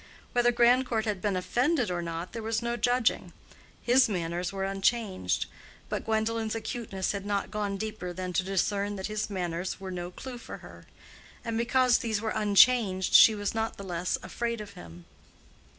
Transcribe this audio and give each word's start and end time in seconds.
Whether 0.33 0.51
Grandcourt 0.51 1.05
had 1.05 1.21
been 1.21 1.35
offended 1.35 1.91
or 1.91 2.01
not 2.01 2.31
there 2.33 2.41
was 2.41 2.63
no 2.63 2.75
judging: 2.75 3.33
his 3.83 4.09
manners 4.09 4.51
were 4.51 4.63
unchanged, 4.65 5.45
but 5.89 6.05
Gwendolen's 6.05 6.55
acuteness 6.55 7.11
had 7.11 7.23
not 7.23 7.51
gone 7.51 7.77
deeper 7.77 8.11
than 8.11 8.33
to 8.33 8.41
discern 8.43 8.95
that 8.95 9.05
his 9.05 9.29
manners 9.29 9.79
were 9.79 9.91
no 9.91 10.09
clue 10.09 10.39
for 10.39 10.57
her, 10.65 10.87
and 11.45 11.55
because 11.55 11.99
these 11.99 12.19
were 12.19 12.31
unchanged 12.33 13.13
she 13.13 13.35
was 13.35 13.53
not 13.53 13.77
the 13.77 13.83
less 13.83 14.17
afraid 14.23 14.59
of 14.59 14.71
him. 14.73 15.05